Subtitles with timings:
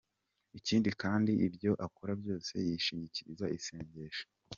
[0.59, 4.25] Ikindi kandi, ibyo akora byose yishingikiriza isengesho.